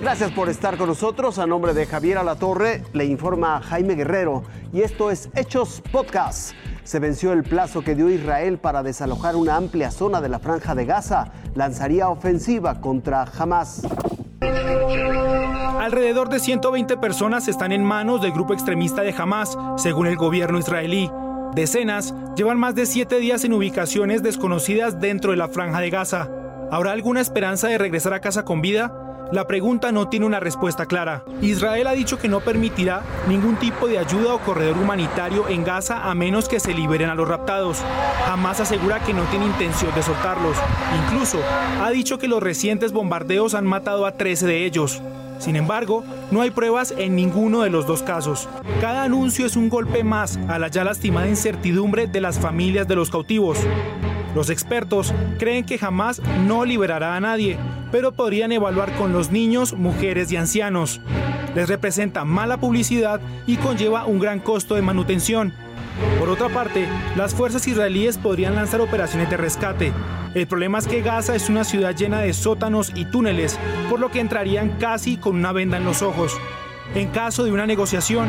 [0.00, 1.38] Gracias por estar con nosotros.
[1.38, 6.52] A nombre de Javier Alatorre, le informa Jaime Guerrero y esto es Hechos Podcast.
[6.84, 10.74] Se venció el plazo que dio Israel para desalojar una amplia zona de la franja
[10.74, 11.32] de Gaza.
[11.54, 13.82] Lanzaría ofensiva contra Hamas.
[15.78, 20.58] Alrededor de 120 personas están en manos del grupo extremista de Hamas, según el gobierno
[20.58, 21.10] israelí.
[21.54, 26.30] Decenas llevan más de siete días en ubicaciones desconocidas dentro de la franja de Gaza.
[26.70, 29.09] ¿Habrá alguna esperanza de regresar a casa con vida?
[29.32, 31.22] La pregunta no tiene una respuesta clara.
[31.40, 36.10] Israel ha dicho que no permitirá ningún tipo de ayuda o corredor humanitario en Gaza
[36.10, 37.78] a menos que se liberen a los raptados.
[38.26, 40.56] Jamás asegura que no tiene intención de soltarlos.
[41.04, 41.38] Incluso
[41.80, 45.00] ha dicho que los recientes bombardeos han matado a 13 de ellos.
[45.38, 48.48] Sin embargo, no hay pruebas en ninguno de los dos casos.
[48.80, 52.96] Cada anuncio es un golpe más a la ya lastimada incertidumbre de las familias de
[52.96, 53.58] los cautivos.
[54.34, 57.58] Los expertos creen que jamás no liberará a nadie,
[57.90, 61.00] pero podrían evaluar con los niños, mujeres y ancianos.
[61.54, 65.52] Les representa mala publicidad y conlleva un gran costo de manutención.
[66.18, 66.86] Por otra parte,
[67.16, 69.92] las fuerzas israelíes podrían lanzar operaciones de rescate.
[70.34, 73.58] El problema es que Gaza es una ciudad llena de sótanos y túneles,
[73.88, 76.38] por lo que entrarían casi con una venda en los ojos.
[76.94, 78.28] En caso de una negociación,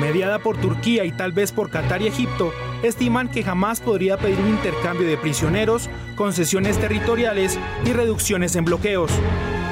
[0.00, 4.38] mediada por Turquía y tal vez por Qatar y Egipto, estiman que jamás podría pedir
[4.38, 9.10] un intercambio de prisioneros, concesiones territoriales y reducciones en bloqueos.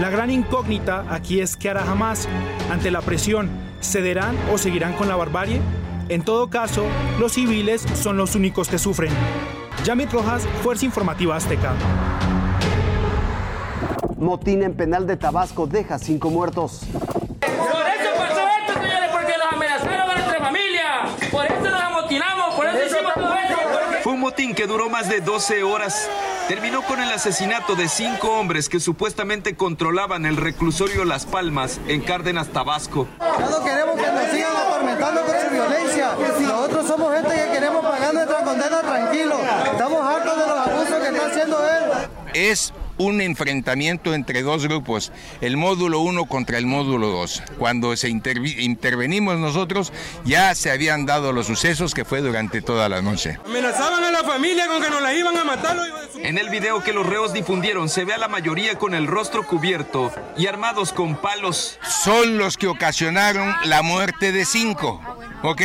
[0.00, 2.28] La gran incógnita aquí es qué hará jamás
[2.70, 3.48] ante la presión.
[3.80, 5.60] ¿Cederán o seguirán con la barbarie?
[6.08, 6.84] En todo caso,
[7.18, 9.12] los civiles son los únicos que sufren.
[9.84, 11.72] Yamit Rojas, Fuerza Informativa Azteca.
[14.16, 16.82] Motín en penal de Tabasco deja cinco muertos.
[24.02, 26.06] Fue un motín que duró más de 12 horas.
[26.48, 32.02] Terminó con el asesinato de cinco hombres que supuestamente controlaban el reclusorio Las Palmas en
[32.02, 33.08] Cárdenas, Tabasco.
[33.18, 36.10] Ya no queremos que nos sigan atormentando con su violencia.
[36.42, 39.36] Nosotros somos gente que queremos pagar nuestra condena tranquilo.
[39.72, 41.84] Estamos hartos de los abusos que está haciendo él.
[42.34, 47.42] Es un enfrentamiento entre dos grupos, el módulo 1 contra el módulo 2.
[47.58, 49.92] Cuando se intervenimos nosotros,
[50.24, 53.38] ya se habían dado los sucesos que fue durante toda la noche.
[53.46, 55.78] Amenazaban a la familia con que nos la iban a matar.
[56.16, 59.46] En el video que los reos difundieron se ve a la mayoría con el rostro
[59.46, 61.78] cubierto y armados con palos.
[62.04, 65.00] Son los que ocasionaron la muerte de cinco.
[65.42, 65.60] ¿ok?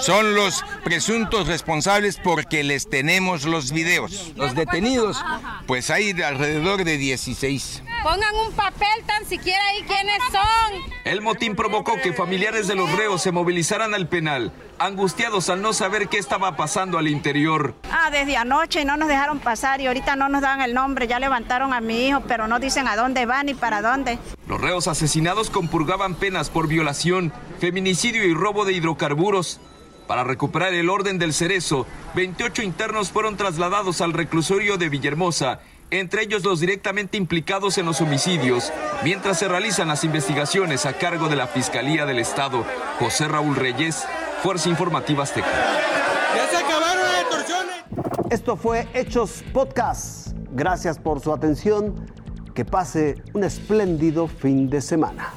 [0.00, 4.32] Son los presuntos responsables porque les tenemos los videos.
[4.36, 5.22] Los detenidos,
[5.66, 7.82] pues hay alrededor de 16.
[8.06, 10.92] Pongan un papel tan siquiera ahí quiénes son.
[11.04, 15.72] El motín provocó que familiares de los reos se movilizaran al penal, angustiados al no
[15.72, 17.74] saber qué estaba pasando al interior.
[17.90, 21.08] Ah, desde anoche no nos dejaron pasar y ahorita no nos dan el nombre.
[21.08, 24.20] Ya levantaron a mi hijo, pero no dicen a dónde van ni para dónde.
[24.46, 29.58] Los reos asesinados compurgaban penas por violación, feminicidio y robo de hidrocarburos.
[30.06, 35.58] Para recuperar el orden del cerezo, 28 internos fueron trasladados al reclusorio de Villahermosa,
[35.90, 38.72] entre ellos los directamente implicados en los homicidios,
[39.04, 42.64] mientras se realizan las investigaciones a cargo de la Fiscalía del Estado.
[42.98, 44.04] José Raúl Reyes,
[44.42, 45.46] Fuerza Informativa Azteca.
[46.34, 47.84] Ya se acabaron las extorsiones.
[48.30, 50.28] Esto fue Hechos Podcast.
[50.52, 51.94] Gracias por su atención.
[52.54, 55.32] Que pase un espléndido fin de semana.